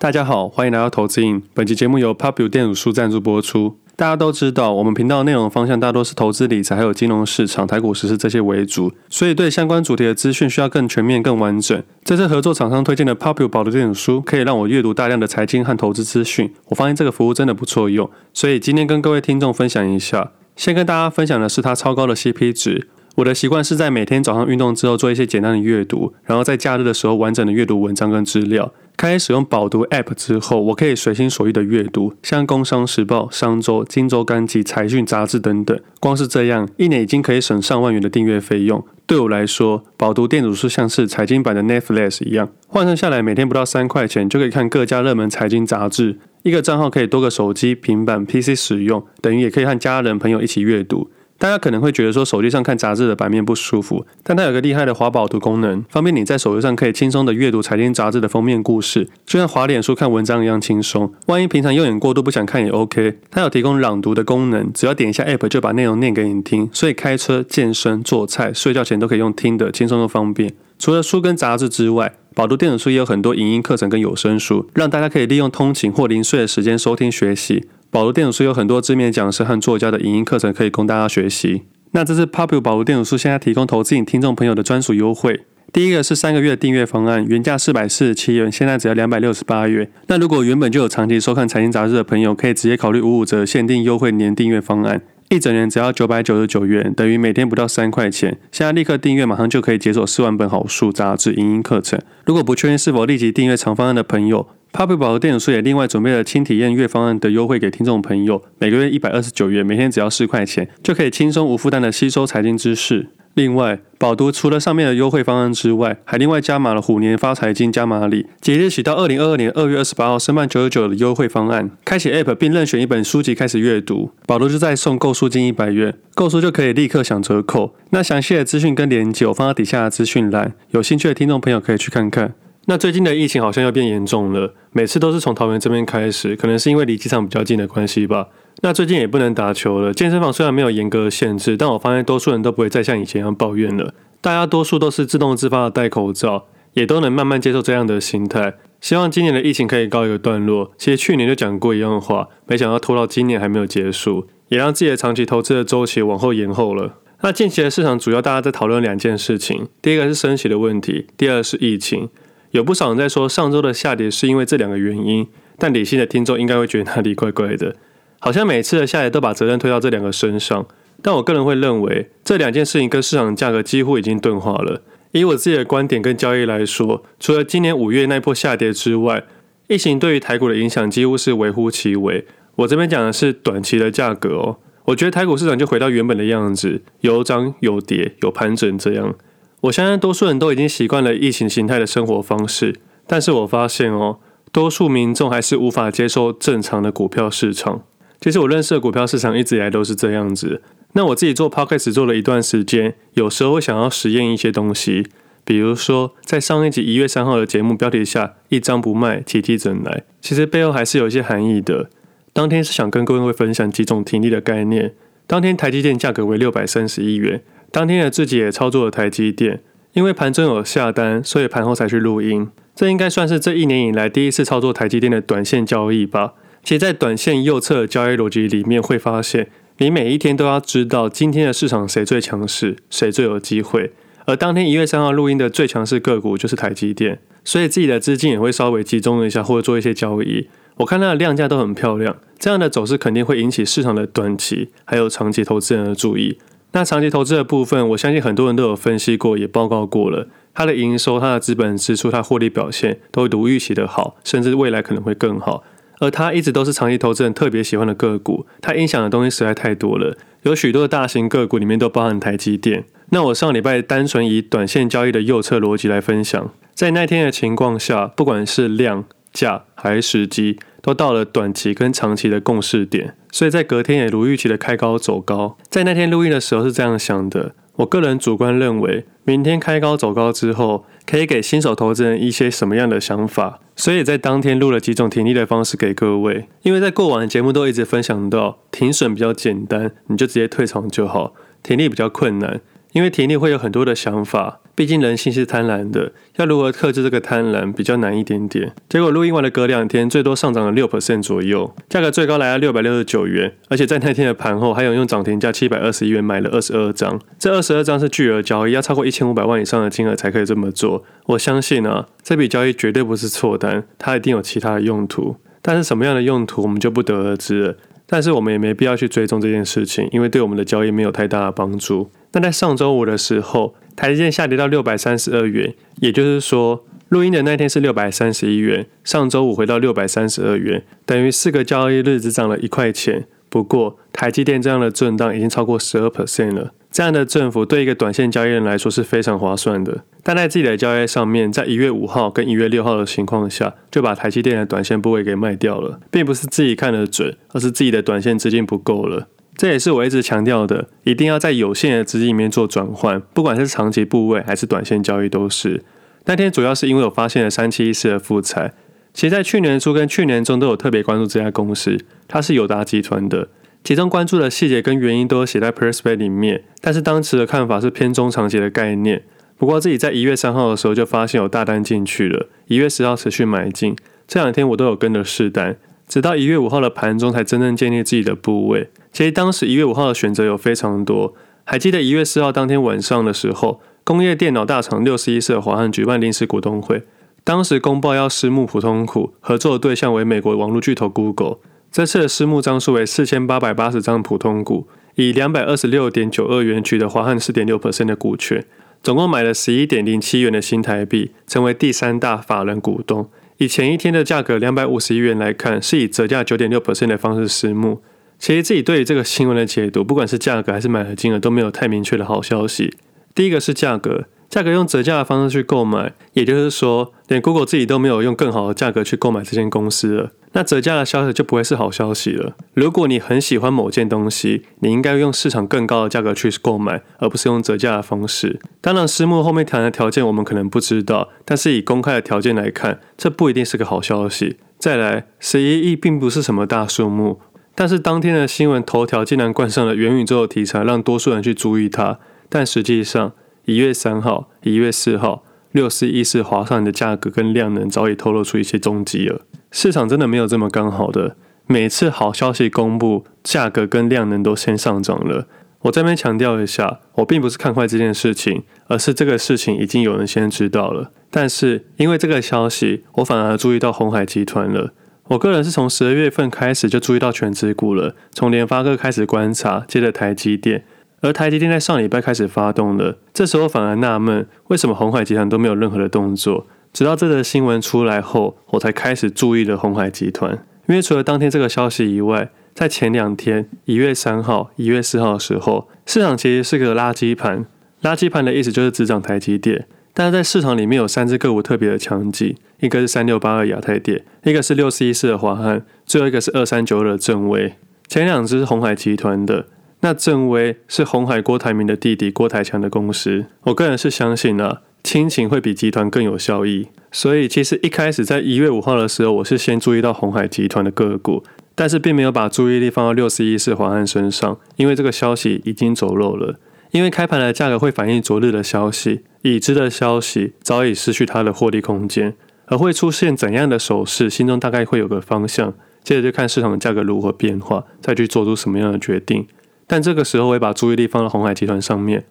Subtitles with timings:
[0.00, 1.42] 大家好，欢迎来到投资瘾。
[1.52, 3.80] 本期节目由 Pubu 电子书赞助播出。
[3.96, 11.82] 大家都知道，我们频道内容方向大多是投资理财，还有金融市场、台股时事这些为主，所以对相关主题的资讯需要更全面、更完整。
[12.04, 16.54] 这次合作厂商推荐的 Pubu 保读电子书，可以让我阅读大量的财经和投资资讯。
[16.66, 20.30] 我发现这个服务真的不错用，所以今天跟各位听众分享一下。
[20.54, 22.86] 先跟大家分享的是它超高的 CP 值。
[23.16, 28.72] 我的习惯是在每天早上运动之后做一些简单的阅读，然后在假日的时候完整的阅读文章跟资料。
[28.98, 35.78] 开始使用饱读 App 之后，我可以随心所欲的阅读，像《工商时报》、《商周》、《金周刊》及《财讯》杂志等等。
[36.00, 38.84] 光是这样，一年已经可以省上万元的订阅费用。
[39.06, 46.18] 对我来说，饱读电子书像是财经版的 Netflix 一样，换算下来每天不到三块钱就可以看各家热门财经杂志。
[46.42, 51.08] 一个账号可以多个手机、平板、PC 使用，等于也可以和家人朋友一起阅读。
[51.38, 61.12] 大家可能会觉得说手机上看杂志的版面不舒服，但它有个厉害的滑饱读功能，方便你在手机上可以轻松的阅读财经杂志的封面故事，就像滑脸书看文章一样轻松。
[61.26, 70.52] 万一平常用眼过度不想看也 OK，它有提供朗读的功能，只要点一下 App 就把内容念给你听，所以开车、健身、做菜、睡觉前都可以用听的，轻松又方便。
[70.80, 77.68] 除了书跟杂志之外，饱读电子书也有很多影音课程跟有声书，让大家可以利用通勤或零碎的时间收听学习。
[77.90, 81.62] 保罗电子书有很多知名讲师和作家的影音课程可以供大家学习。
[81.92, 85.40] 那这是 Pubu 饱读电子书现在提供投资影听众朋友的专属优惠。
[85.72, 89.90] 第一个是三个月订阅方案，原价四百四十七元，现在只要两百六十八元。
[90.08, 95.00] 那如果原本就有长期收看财经杂志的朋友，可以直接考虑五五折限定优惠年订阅方案，
[95.30, 98.38] 一整年只要九百九十九元，等于每天不到三块钱。
[98.50, 102.00] 现在立刻订阅，马上就可以解锁四万本好书、杂志、影音课程。
[102.24, 113.08] 如果不确定是否立即订阅长方案的朋友，Papi 宝的电子书也另外准备了轻体验月方案的优惠给听众朋友，每个月一百二十九元，每天只要四块钱，就可以轻松无负担的吸收财经知识。
[113.38, 127.76] 另外，宝读除了上面的优惠方案之外，还另外加码了虎年发财金加码礼，即日起到二零二二年二月二十八号，申办九九九的优惠方案，开启 App 并任选一本书籍开始阅读，宝读就再送购书金一百元，购书就可以立刻享折扣。
[127.90, 132.34] 那详细的资讯跟连结我放在底下的资讯栏，有兴趣的听众朋友可以去看看。
[132.66, 138.26] 那最近的疫情好像又变严重了，每次都是从桃园这边开始，可能是因为离机场比较近的关系吧。
[138.60, 148.54] 那最近也不能打球了，健身房虽然没有严格的限制，但我发现多数人都不会再像以前一样抱怨了，大家多数都是自动自发的戴口罩，也都能慢慢接受这样的心态。
[148.80, 150.72] 希望今年的疫情可以告一个段落。
[150.76, 156.94] 其实去年就讲过一样的话，没想到拖到今年还没有结束，也让自己的长期投资的周期往后延后了。
[157.22, 162.08] 那近期的市场主要大家在讨论两件事情，第一个是升息的问题，第二是疫情。
[162.52, 165.26] 有不少人在说上周的下跌是因为这两个原因，
[165.58, 167.74] 但理性的听众应该会觉得哪里怪怪的，
[168.18, 170.66] 好像每次的下跌都把责任推到这两个身上。
[171.00, 174.82] 但我个人会认为，这两件事情跟市场价格几乎已经钝化了。
[175.12, 179.24] 以我自己的观点跟交易来说，除了今年五月那波下跌之外，
[179.68, 182.26] 疫情对于台股的影响几乎是微乎其微。
[182.56, 189.14] 我这边讲的是短期的价格哦，我觉得台股市场就回到原本的样子，有涨有跌，有盘整这样。
[189.62, 192.74] 我相信多数人都已经习惯了疫情形态的生活方式，
[193.06, 194.18] 但是我发现哦，
[194.50, 197.82] 多数民众还是无法接受正常的股票市场。
[198.20, 200.62] 其实我认识的股票市场一直以来都是这样子。
[200.92, 205.06] 那我自己做 Podcast 做了一段时间，有时候会想要实验一些东西，
[205.44, 211.90] 比如说在上一集一月三号的节目标题下“一张不卖，提提怎来”，其实背后还是有一些含义的。
[212.32, 214.94] 当天是想跟各位分享几种停利的概念。
[215.26, 217.42] 当天台积电价格为六百三十一元。
[217.70, 219.60] 当天的自己也操作了台积电，
[219.92, 222.48] 因为盘中有下单，所以盘后才去录音。
[222.74, 226.32] 这应该算是这一年以来第一次操作台积电的短线交易吧。
[226.64, 229.48] 其实，在短线右侧交易逻辑里面，会发现
[229.78, 233.92] 你每一天都要知道今天的市场谁最强势，谁最有机会。
[234.26, 240.48] 而当天一月三号录音的最强势个股就是台积电，所以自己的资金也会稍微集中一下，或者做一些交易。
[240.76, 246.38] 我看它的量价都很漂亮，这样的走势肯定会引起市场的短期还有长期投资人的注意。
[246.72, 250.28] 那长期投资的部分，我相信很多人都有分析过，也报告过了。
[250.52, 255.64] 它的营收、它的资本支出、它获利表现都如预期的好，甚至未来可能会更好。
[255.98, 260.16] 而它一直都是长期投资人特别喜欢的个股，它影响的东西实在太多了。
[260.42, 262.84] 有许多的大型个股里面都包含台积电。
[263.10, 270.58] 那我上礼拜单纯以短线交易的右侧逻辑来分享，在那天的情况下，不管是量价还是时机。
[270.80, 275.58] 都到了短期跟长期的共识点，所以在隔天也如预期的开高走高。
[275.68, 286.46] 在那天录音的时候是这样想的，我个人主观认为，明天开高走高之后，可以给新手投资人一些什么样的想法，所以在当天录了几种停利的方式给各位。
[286.60, 291.32] 因为在过往的节目都一直分享到，停损比较简单，你就直接退场就好；
[291.62, 292.60] 停利比较困难，
[292.92, 294.60] 因为停利会有很多的想法。
[294.78, 298.72] 毕竟人性是贪婪的，要如何克制这个贪婪比较难一点点。
[298.88, 307.20] 结果录音完的隔两天，最多上涨了六 percent 左右，价格最高来到六百六十九元，而且在那天的盘后，还有用涨停价七百二十一元买了二十二张。
[307.40, 311.02] 这二十二张是巨额交易，要超过一千五百万以上的金额才可以这么做。
[311.26, 315.34] 我相信啊，这笔交易绝对不是错单，它一定有其他的用途。
[315.60, 317.74] 但是什么样的用途，我们就不得而知了。
[318.06, 322.08] 但是我们也没必要去追踪这件事情，因为对我们的交易没有太大的帮助。
[322.32, 333.26] 那在上周五的时候，台积电下跌到六百三十二元，也就是说，录音的那天是六百三十一元，上周五回到六百三十二元，等于四个交易日只涨了一块钱。
[333.48, 340.04] 不过，台积电这样的震荡已经超过十二 percent 了，这样的振幅对一个短线交易人来说是非常划算的。
[340.22, 343.04] 但在自己的交易上面，在一月五号跟一月六号的。
[343.04, 344.64] 情况下，就把台积电的。
[344.66, 348.02] 短线部位给卖掉了，并不是自己看得准，而是自己的。
[348.02, 349.26] 短线资金不够了。
[349.58, 355.82] 这也是我一直强调的，一定要在有限的资金里面做转换，不管是长期部位还是短线交易都是。
[356.26, 358.72] 那天主要是因为我发现了三七一四的富采，
[359.12, 363.48] 其实在去年初跟去年中都有特别关注这家公司，它是友达集团的，
[363.82, 369.24] 其中关注的细节跟原因都有写在 Prospect 里面，但是当时的看法是偏中长期的概念。
[369.56, 373.96] 不过自己在一月三号的时候就发现有大单进去了，一月十号持续买进，
[374.28, 375.76] 这两天我都有跟着试单，
[376.08, 378.88] 直到一月五号的盘中才真正建立自己的部位。
[379.12, 381.34] 其实当时一月五号的选择有非常多，
[381.64, 387.02] 还记得一月四号当天晚上的时候，工业电脑大厂六十一四的华汉举办临时股东会，
[387.44, 391.58] 当时公报要私募普通股，合作的对象为美国网络巨头 Google，
[391.92, 398.64] 这次的私募张数为四千八百八十张普通股，以两百二十六点九二元取得华汉四点六 percent 的股权，
[399.02, 403.28] 总共买了十一点零七元的新台币，成为第三大法人股东。
[403.58, 408.00] 以前一天的价格两百五十一元来看，是以折价九点六 percent 的方式私募。
[408.38, 412.94] 其实自己对于这个新闻的解读，不管是价格还是买的金额，都没有太明确的好消息。
[413.34, 420.30] 第一个是价格，价格用折价的方式去购买，也就是说，连 Google 自己都没有用更好的价格去购买这间公司了。
[420.52, 422.56] 那折价的消息就不会是好消息了。
[422.74, 428.58] 如果你很喜欢某件东西，你应该用市场更高的价格去购买，而不是用折价的方式。
[428.80, 434.56] 当然，私募后面谈的条件我们可能不知道，但是以公开的条件来看，这不一定是个好消息。
[434.78, 437.40] 再来，十一亿并不是什么大数目。
[437.74, 442.18] 但是当天的新闻头条竟然冠上了元宇宙的题材，让多数人去注意它。
[442.48, 443.32] 但实际上，
[443.66, 449.42] 一月三号、一月四号，六四一四华上的价格跟量能早已透露出一些踪迹了。
[449.70, 451.36] 市场真的没有这么刚好的，
[451.66, 455.46] 每次好消息公布，价格跟量能都先上涨了。
[455.82, 461.12] 我这边强调一下，我并不是看坏这件事情，而是这个事情已经有人先知道了。
[461.30, 464.92] 但是因为这个消息，我反而注意到鸿海集团了。
[465.28, 470.84] 我个人是从十二月份开始就注意到全职股了，从联发科开始观察，接着台积电，
[471.20, 473.18] 而台积电在上礼拜开始发动了。
[473.34, 476.66] 这时候反而纳闷，为什么鸿海集团都没有任何的动作？
[476.98, 480.58] 直到这则新闻出来后，我才开始注意了鸿海集团。
[480.88, 487.64] 因为除了当天这个消息以外，在前两天，一月三号、一月四号的时候，市场其实是个垃圾盘。
[488.02, 489.86] 垃圾盘的意思就是只涨台积电。
[490.12, 497.74] 但是在市场里面有三只个股特别的强劲，一个是三六八二亚太电，一个是六四一四的华汉，最后一个是二三九二的正威。
[498.08, 499.66] 前两只是鸿海集团的，
[500.00, 503.46] 那正威是鸿海郭台铭的弟弟郭台强的公司。
[503.66, 506.88] 我个人是相信啊，亲情会比集团更有效益。
[507.10, 511.42] 所以其实一开始在一月五号的时候，我是先注意到鸿海集团的个股，
[511.74, 516.58] 但是并没有把注意力放到六四一四华汉身上，因为这个消息已经走漏了。
[516.90, 522.34] 因为开盘的价格会反映昨日的消息，已知的消息早已失去它的获利空间，
[522.66, 529.46] 而会出现怎样的手势，心中大概会有个方向，接着就看市场的价格如何变化，再去做出什么样的决定。
[529.86, 532.24] 但这个时候，我会把注意力放到鸿海集团上面，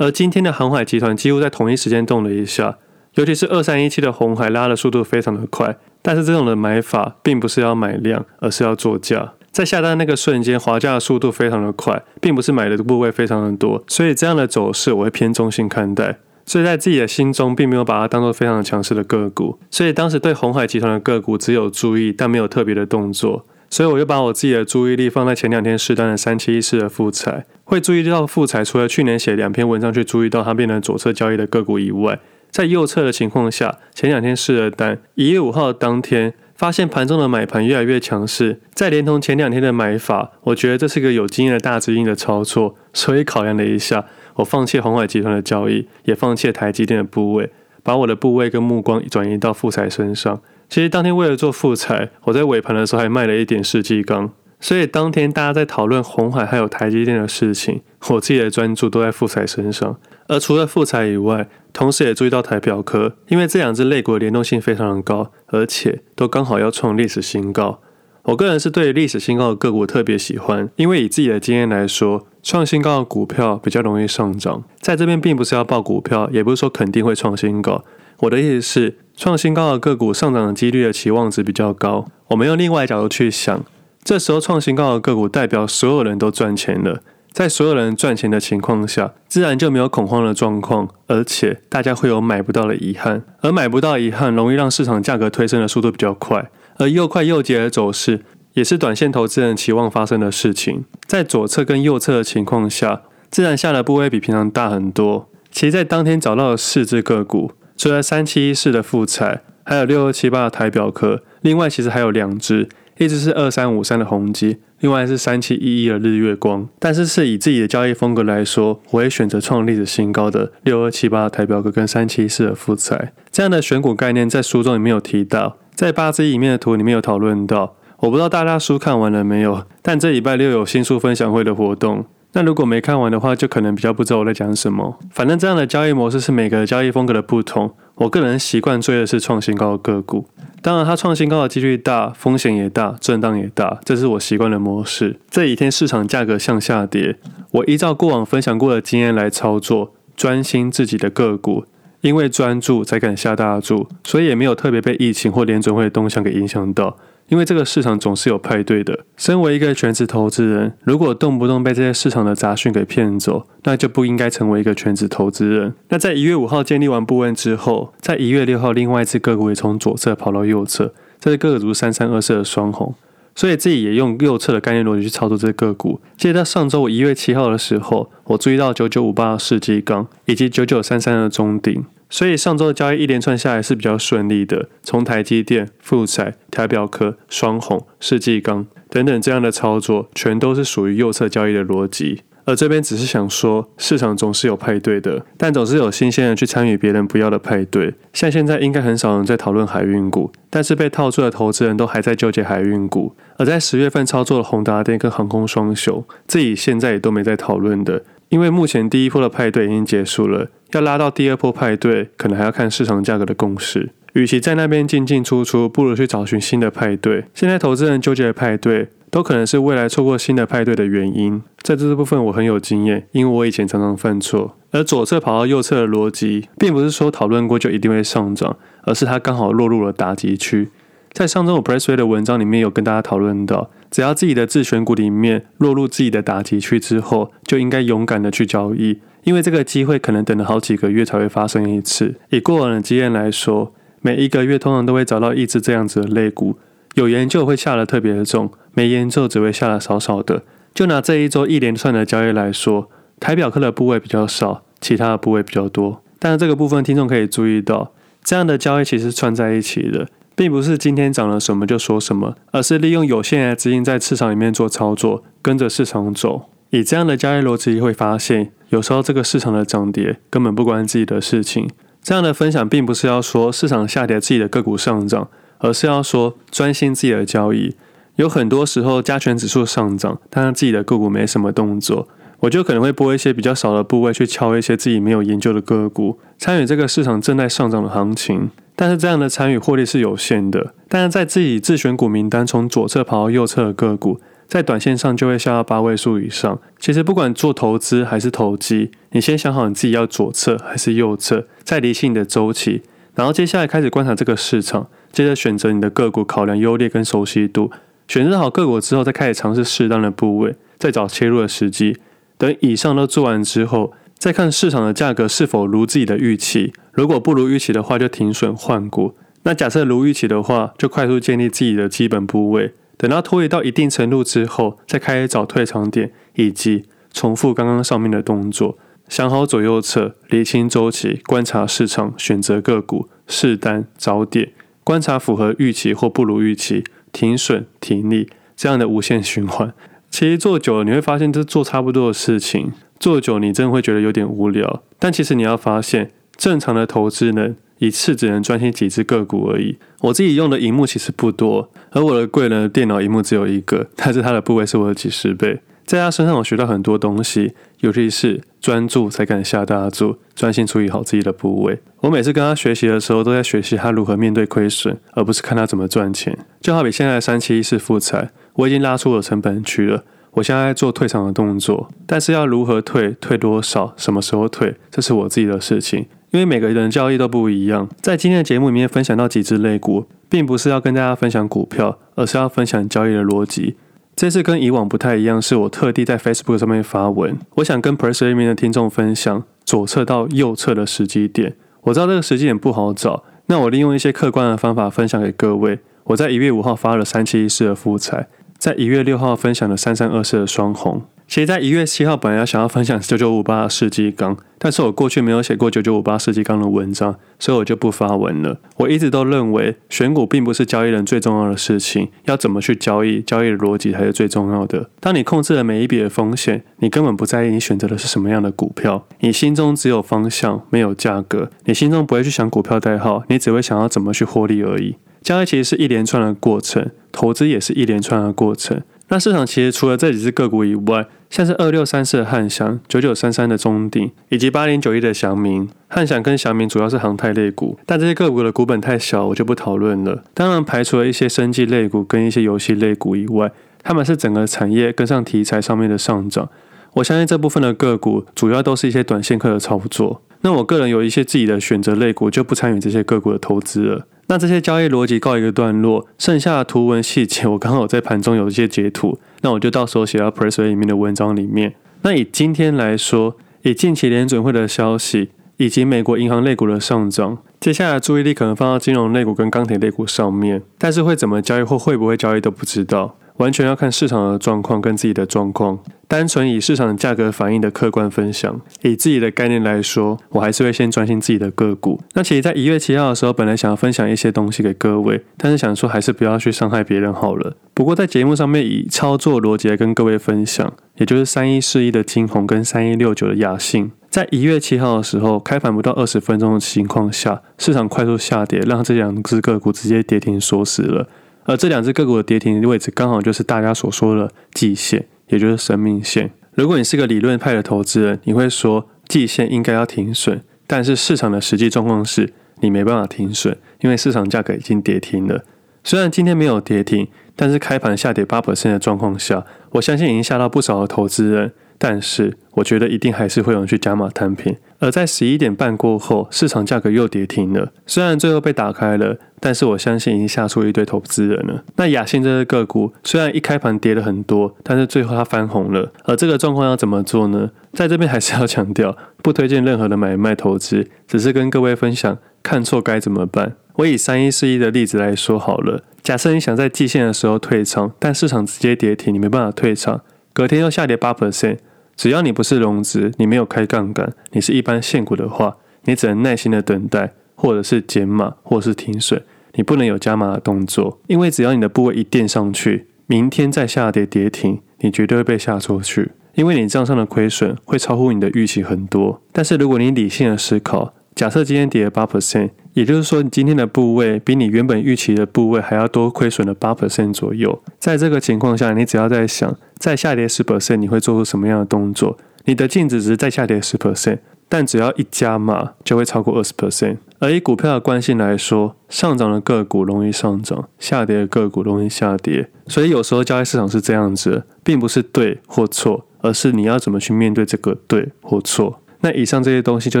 [0.00, 2.78] 而今天的航海集团几乎在同一时间动了一下，
[3.16, 9.34] 尤其是二三一七的红海拉的速度非常的快，但是这种的买法并不是要买量，而是要做价。
[9.52, 16.18] 在下单那个瞬间，滑价的速度非常的快，并不是买的部位非常的多，所以这样的走势我会偏中性看待。
[16.46, 19.58] 所以在自己的心中，并没有把它当做非常强势的个股。
[19.70, 23.44] 所以当时对红海集团的个股只有注意，但没有特别的动作。
[23.70, 27.46] 所以我就把我自己的注意力放在前两天试单的三七一四的富彩。
[27.64, 32.18] 会注意到富彩，除了去年写两篇文章去注意到它变成左侧交易的个股以外，
[32.50, 36.34] 在右侧的情况下，前两天试了单，一月五号当天。
[36.56, 47.50] 发现盘中的买盘越来越强势，再连同前两天的买法，我觉得这是个有经验的大资金的操作，所以考量了一下，我放弃鸿海集团的交易，也放弃台积电的部位，
[47.82, 50.42] 把我的部位跟目光转移到富彩身上。
[50.70, 59.96] 其实当天为了做富采，我在尾盘的时候还卖了一点世纪钢，所以当天大家在讨论红海还有台积电的事情，我自己的专注都在富彩身上。
[60.28, 67.80] 而除了富彩以外，同时也注意到台表科，因为这两只类股的联动性非常的高，而且都刚好要创历史新高。
[68.22, 74.62] 我个人是对历史新高的个股特别喜欢，因为以自己的经验来说，创新高的股票比较容易上涨。
[74.78, 77.84] 在这边并不是要报股票，也不是说肯定会创新高。
[78.20, 82.06] 我的意思是，创新高的个股上涨的几率的期望值比较高。
[82.28, 83.62] 我们用另外一角度去想，
[84.02, 87.02] 这时候创新高的个股代表所有人都赚钱了。
[87.30, 98.24] 在所有人赚钱的情况下，自然就没有恐慌的状况，而且大家会有买不到的遗憾，而买不到遗憾容易让市场价格推升的速度比较快，而又快又急的走势
[98.54, 100.86] 也是短线投资人期望发生的事情。
[101.06, 105.28] 在左侧跟右侧的情况下，自然下的部位比平常大很多。
[105.50, 112.68] 其实，在当天找到了四只个股，除了三七一四的富采，还有六二七八的台表壳，另外其实还有两只。
[112.98, 116.68] 一直是二三五三的宏基，另外是三七一一的日月光。
[116.78, 123.14] 但是是以自己的交易风格来说，我会选择创历史新高的六二七八的台表科跟三七一四的富采。
[123.32, 127.76] 这样的选股概念在书中里面有提到，在八字里面的图里面有讨论到。
[128.00, 129.64] 我不知道大家书看完了没有？
[129.80, 132.04] 但这礼拜六有新书分享会的活动。
[132.32, 134.98] 那如果没看完的话，就可能比较不知道我在讲什么。
[135.10, 137.72] 反正这样的交易模式是每个交易风格的不同。
[137.96, 140.26] 我个人习惯追的是创新高的个股。
[140.62, 145.18] 当然，它创新高的几率大，风险也大，震荡也大，这是我习惯的模式。
[145.28, 147.16] 这几天市场价格向下跌，
[147.50, 151.64] 我依照过往分享过的经验来操作，专心自己的个股，
[152.02, 156.96] 因为专注才敢下大注，所以也没有特别被疫情或联准会的动向给影响到。
[157.30, 159.06] 因为这个市场总是有派对的。
[159.16, 165.72] 身为一个全职投资人，如果动不动被这些市场的杂讯给骗走，那就不应该成为一个全职投资人。
[165.88, 172.94] 那在一月五号建立完部位之后，在一月六号，另外一只个股也从左侧跑到右侧，这是个股三三二四的双红，
[173.36, 176.00] 所以自己也用右侧的概念逻辑去操作这个个股。
[176.16, 181.84] 记得上周我一月七号的时候，我注意到九九五八的世纪钢以及九九三三的中鼎。
[182.10, 192.22] 所以上周的交易一连串下来是比较顺利的，从台积电、富彩、台表科、双红、世纪钢等等这样的操作，全都是属于右侧交易的逻辑。
[192.46, 197.94] 而这边只是想说，市场总是有派对的，但总是有新鲜人去参与别人不要的派对。
[198.12, 203.14] 像现在应该很少人在讨论海运股，但是被套住的投资人都还在纠结海运股。
[203.36, 208.02] 而在十月份操作的宏达电跟航空双雄，自己现在也都没在讨论的。
[208.30, 213.90] 因为目前第一波的派对已经结束了，要拉到第二波派对，可能还要看市场价格的共识。
[214.14, 217.24] 与其在那边进进出出，不如去找寻新的派对。
[217.34, 221.42] 现在投资人纠结的派对，都可能是未来错过新的派对的原因。
[221.62, 224.56] 在这部分我很有经验，因为我以前常常犯错。
[224.70, 230.70] 而左侧跑到右侧的逻辑，并不是说讨论过就一定会上涨，而是它刚好落入了打击区。
[231.12, 242.14] 在上周我 Pressway 的文章里面有跟大家讨论到，只要自己的自选股里面落入自己的打击区之后，就应该勇敢的去交易，因为这个机会可能等了好几个月才会发生一次。
[242.30, 246.56] 以过往的经验来说，每一个月通常都会找到一只这样子的类股，
[246.94, 250.44] 有研究会下得特别的重，没研究只会下得少少的。
[250.72, 252.88] 就拿这一周一连串的交易来说，
[253.18, 256.02] 台表科的部位比较少，其他的部位比较多。
[256.20, 260.06] 但是这个部分听众可以注意到，这样的交易其实是串在一起的。
[260.40, 266.46] 并不是今天涨了什么就说什么，而是利用有限的资金在市场里面做操作，跟着市场走。
[266.70, 271.68] 以这样的交易逻辑会发现，有时候这个市场的涨跌根本不关自己的事情。
[272.02, 275.28] 这样的分享并不是要说市场下跌自己的个股上涨，
[275.58, 277.76] 而是要说专心自己的交易。
[278.16, 288.48] 有很多时候加权指数上涨，但是自己的个股没什么动作，我就可能会拨一些比较少的部位去敲一些自己没有研究的个股，参与这个市场正在上涨的行情。
[288.80, 290.72] 但是这样的参与获利是有限的。
[290.88, 294.18] 但是在自己自选股名单从左侧跑到右侧的个股，
[294.48, 296.58] 在短线上就会下到八位数以上。
[296.78, 302.80] 其实不管做投资还是投机，你先想好你自己要左侧还是右侧，再理清你的周期，
[303.14, 307.70] 然后接下来开始观察这个市场，接着选择你的个股，考量优劣跟熟悉度。
[308.08, 311.98] 选择好个股之后，再开始尝试适当的部位，再找切入的时机。
[312.38, 316.72] 等以上都做完之后，再看市场的价格是否如自己的预期。
[317.00, 319.14] 如果不如预期的话，就停损换股。
[319.44, 322.74] 那假设如预期的话，就快速建立自己的基本部位。
[322.98, 328.76] 等到脱离到一定程度之后，再开始找退场点，以及重复刚刚上面的动作。
[329.08, 334.52] 想好左右侧，理清周期，观察市场，选择个股，试单找点，
[334.84, 339.72] 观察符合预期或不如预期，停损停利，这样的无限循环。
[340.10, 342.72] 其实做久了，你会发现这做差不多的事情。
[342.98, 344.82] 做久，你真的会觉得有点无聊。
[344.98, 349.76] 但其实你要发现，正常的投资人一次只能专心几只个股而已。
[350.00, 355.60] 我自己用的荧幕其实不多，而我的贵人的电脑荧幕只有一个，但是它的部位是我的几十倍。
[355.84, 361.78] 在他身上我学到很多东西，尤其是专注才敢下大注，专心处理好自己的部位。
[361.98, 366.38] 我每次跟他学习的时候，都在学习他如何面对亏损，而不是看他怎么赚钱。
[366.62, 370.04] 就好比现在三七一四富采，我已经拉出了成本区了。
[370.32, 376.06] 我现在在做退场的动作，但是要如何退、退多少、什么时候退，这是我自己的事情。
[376.30, 377.88] 因为每个人交易都不一样。
[378.00, 383.76] 在今天的节目里面分享到几只类股，并不是要跟大家分享股票，而是要分享交易的逻辑。
[384.14, 391.56] 这次跟以往不太一样，是我特地在 Facebook 上面发文，我想跟 Press 里面的听众分享左侧到右侧的时机点。
[391.82, 395.78] 我知道这个时机点不好找，那我利用一些客观的方法分享给各位。
[396.04, 398.28] 我在一月五号发了三七一四的富采。
[398.58, 408.58] 在一月六号分享了三三二四的双红，其实在一月七号本来要想要分享九九五八的世纪钢，但是我过去没有写过九九五八世纪钢的文章，所以我就不发文了。
[408.78, 414.90] 我一直都认为选股并不是交易人最重要的事情，要怎么去交易，交易的逻辑才是最重要的。
[414.98, 424.96] 当你控制了每一笔的风险，你根本不在意你选择的是什么样的股票，你心中只有方向，没有价格，你心中不会去想股票代号，你只会想要怎么去获利而已。
[425.22, 428.82] 交易其实是一连串的过程，投资也是一连串的过程。
[429.10, 435.68] 那市场其实除了这几只个股以外，像是二六三四的汉翔、九九三三的中鼎，以及八零九一的祥明。
[435.88, 440.22] 汉翔跟祥明主要是航太类股，但这些个股的股本太小，我就不讨论了。
[440.32, 443.50] 当然，排除了一些生技类股跟一些游戏类股以外，
[443.82, 446.48] 他们是整个产业跟上题材上面的上涨。
[446.94, 450.22] 我相信这部分的个股主要都是一些短线客的操作。
[450.42, 454.06] 那我个人有一些自己的选择类股，就不参与这些个股的投资了。
[454.30, 461.74] 那这些交易逻辑告一个段落，剩下的图文细节我刚好在盘中有一些截图， 那我就到时候写到 Pressway 里面的文章里面。
[462.02, 473.16] 那以今天来说，以近期联准会的消息以及美国银行类股的上涨，接下来注意力可能放到金融类股跟钢铁类股上面，但是会怎么交易或会不会交易都不知道。
[473.40, 478.60] 完全要看市场的状况跟自己的状况，单纯以市场价格反应的客观分享。
[478.82, 481.98] 以自己的概念来说，我还是会先专心自己的个股。
[482.12, 487.56] 那其实，在一月七号的时候，本来想要分享一些东西给各位，但是想说还是不要去伤害别人好了。
[487.72, 501.08] 不过在节目上面以操作逻辑来跟各位分享，也就是三一四一的晶宏跟三一六九的雅信，在一月七号的时候开盘不到二十分钟的情况下，市场快速下跌，让这两只个股直接跌停锁死了。
[501.44, 506.30] 而这两只个股的跌停位置刚好就是大家所说的季线，也就是生命线。
[506.54, 515.44] 如果你是个理论派的投资人，你会说季线应该要停损，但是市场的实际状况是你没办法停损，因为市场价格已经跌停了。
[515.82, 521.52] 虽然今天没有跌停，但是开盘下跌八%的状况下，我相信已经吓到不少的投资人。
[521.82, 524.54] 但是我觉得一定还是会有人去加码摊平。
[524.80, 527.72] 而在十一点半过后，市场价格又跌停了。
[527.86, 531.64] 虽然最后被打开了，但是我相信已经吓出一堆投资人了。
[531.76, 535.90] 那亚信这个个股虽然一开盘跌了很多，但是最后它翻红了。
[536.04, 537.50] 而这个状况要怎么做呢？
[537.72, 543.54] 在这边还是要强调， 不推荐任何的买卖投资，只是跟各位分享看错该怎么办。
[543.76, 545.82] 我以三一四一的例子来说好了。
[546.02, 550.00] 假设你想在季线的时候退场，但市场直接跌停，你没办法退场，
[550.32, 551.58] 隔天又下跌八 percent。
[552.00, 569.20] 只要你不是融资，你没有开杠杆，你是一般现股的话，你只能耐心的等待，或者是减码，或者是停损，你不能有加码的动作，因为只要你的部位一垫上去，明天再下跌跌停，你绝对会被吓出去，因为你账上的亏损会超乎你的预期很多。
[569.30, 579.54] 但是如果你理性的思考，假设今天跌了八 percent，也就是说你今天的部位比你原本预期的部位还要多亏损了八 percent 左右，在这个情况下，你只要在想。
[579.76, 582.16] 再下跌十 percent，你会做出什么样的动作？
[582.46, 586.96] 你的净值只是再下跌十 percent，但只要一加码就会超过二十 percent。
[587.18, 592.48] 而以股票的惯性来说，上涨的个股容易上涨，下跌的个股容易下跌。
[592.66, 598.79] 所以有时候交易市场是这样子，并不是对或错，而是你要怎么去面对这个对或错。
[599.02, 600.00] 那以上这些东西就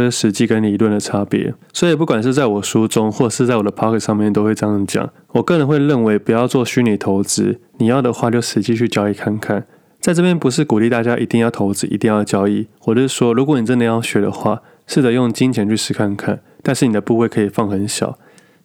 [0.00, 1.54] 是实际跟理论的差别。
[1.72, 5.10] 所以不管是在我书中，或是在我的 Pocket 上面，都会这样讲。
[5.32, 7.58] 我个人会认为，不要做虚拟投资。
[7.78, 9.66] 你要的话，就实际去交易看看。
[10.00, 12.66] 在这边不是鼓励大家一定要投资，一定要交易。
[12.84, 16.40] 我是说，如果你真的要学的话，试着用金钱去试看看。
[16.62, 18.18] 但是你的部位可以放很小。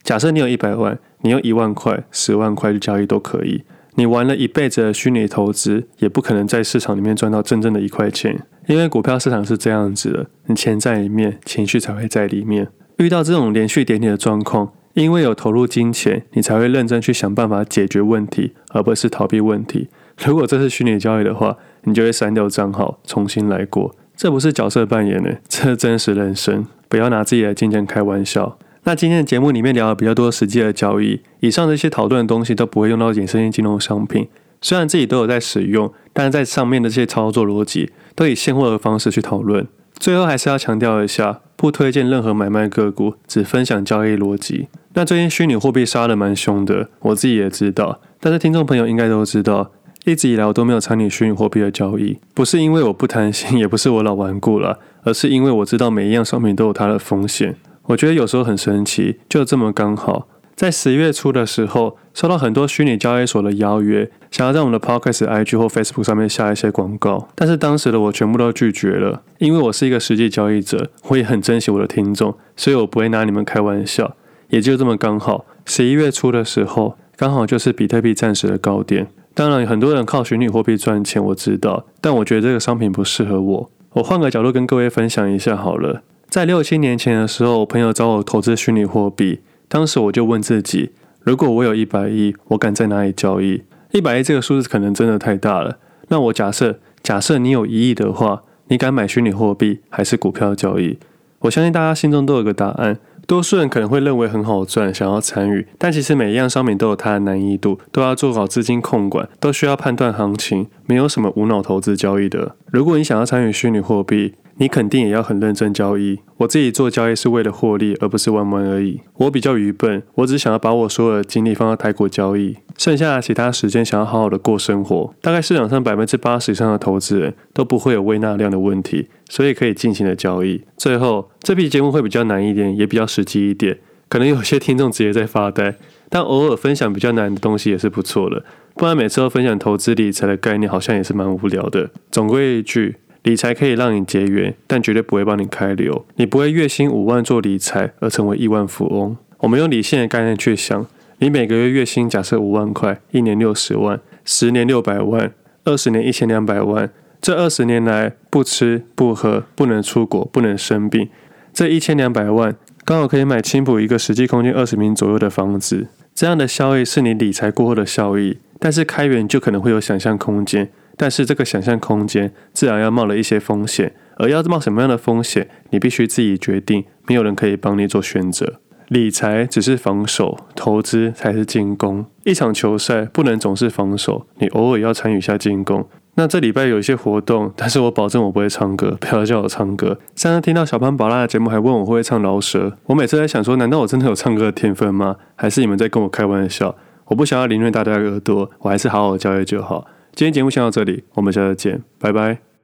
[0.04, 3.64] 假设你有一百万，你用一万块、十万块去交易都可以。
[3.96, 8.46] 你玩了一辈子的虚拟投资，也不可能在市场里面赚到真正的一块钱。
[8.68, 12.68] 因为股票市场是这样子的，你钱在里面，情绪才会在里面。
[12.98, 14.72] 遇到这种连续点点的状况。
[14.96, 19.90] 因为有投入金钱，你才会认真去想办法解决问题，而不是逃避问题。
[20.26, 23.94] 如果这是虚拟交易的话，你就会删掉账号，重新来过。
[24.16, 26.66] 这不是角色扮演呢，这是真实人生。
[26.88, 28.58] 不要拿自己的金钱开玩笑。
[28.88, 34.28] 那今天的节目里面聊了比较多实际的交易，以上这些讨论的东西都不会用到衍生性金融商品。
[34.62, 39.68] 虽然自己都有在使用，但是在上面的这些操作逻辑都以现货的方式去讨论。
[39.98, 44.68] 最后还是要强调一下，不推荐任何买卖个股，只分享交易逻辑。
[44.94, 49.72] 那最近虚拟货币杀得蛮凶的，我自己也知道，但是听众朋友应该都知道。
[50.06, 57.56] 一直以来我都没有参与虚拟货币的交易，不是因为我不贪心，也不是我老顽固了，而是因为我知道每一样商品都有它的风险。
[57.88, 74.16] 我觉得有时候很神奇，就这么刚好，在十一月初的时候，收到很多虚拟交易所的邀约，想要在我们的 Podcast、IG 或 Facebook 上面下一些广告，但是当时的我全部都拒绝了，因为我是一个实际交易者，我也很珍惜我的听众，所以我不会拿你们开玩笑。
[74.50, 79.08] 也就这么刚好，十一月初的时候，刚好就是比特币暂时的高点。
[79.34, 83.72] 当然，很多人靠虚拟货币赚钱，我知道，但我觉得这个商品不适合我。
[83.94, 86.04] 我换个角度跟各位分享一下好了。
[86.36, 93.64] 在六七年前的时候，我朋友找我投资虚拟货币，当时我就问自己：如果我有一百亿，我敢在哪里交易？
[93.94, 95.78] 一百亿这个数字可能真的太大了。
[96.10, 101.00] 那我假设，假设你有一亿的话，你敢买虚拟货币还是股票交易？
[101.40, 103.00] 我相信大家心中都有个答案。
[103.26, 112.58] 多数人可能会认为很好赚，想要参与，但其实每一样商品都有它的难易度，都要做好资金控管，都需要判断行情，没有什么无脑投资交易的。
[112.66, 116.20] 如果你想要参与虚拟货币，你肯定也要很认真交易。
[116.38, 119.02] 我自己做交易是为了获利，而不是玩玩而已。
[119.18, 125.14] 我比较愚笨，我只想要把我所有的精力放到台股交易，剩下的其他时间想要好好的过生活。
[125.22, 130.62] 大概市场上百分之八十以上的投资人都不会有微纳量的问题，所以可以尽情的交易。
[130.78, 135.76] 最后，这批节目会比较难一点，也比较实际一点，可能有些听众直接在发呆，
[136.10, 138.44] 但偶尔分享比较难的东西也是不错的。
[138.76, 141.90] 不然每次都分享投资理财的概念，好像也是蛮无聊的。
[142.12, 142.96] 总归一句。
[143.26, 146.06] 理财可以让你结缘，但绝对不会帮你开流。
[146.18, 149.18] 你不会月薪五万做理财而成为亿万富翁。
[149.40, 150.86] 我们用理性的概念去想，
[151.18, 155.34] 你每个月月薪假设五万块，一年六十万，十年六百万，
[155.64, 156.92] 二十年一千两百万。
[157.20, 161.10] 这二十年来不吃不喝，不能出国，不能生病，
[161.52, 165.88] 这一千两百万刚好可以买青浦一个实际空间二十平左右的房子。
[166.14, 170.70] 这样的效益是你理财过后的效益，但是开源就可能会有想象空间。
[170.98, 178.60] 但是这个想象空间自然要冒了一些风险，而要冒什么样的风险，你必须自己决定，没有人可以帮你做选择。
[178.88, 182.06] 理财只是防守，投资才是进攻。
[182.24, 185.88] 一场球赛不能总是防守，你偶尔要参与一下进攻。
[186.18, 190.00] 那这礼拜有一些活动，但是我保证我不会唱歌， 不要叫我唱歌。
[190.16, 195.18] 上次听到小潘宝拉的节目，还问我会不会唱饶舌，我每次在想说，难道我真的有唱歌的天分吗？
[195.36, 196.76] 还是你们在跟我开玩笑？
[197.08, 199.86] 我不想要凌乱大家的耳朵，我还是好好交易就好。
[200.16, 202.55] 今天节目先到这里，我们下次见，拜拜。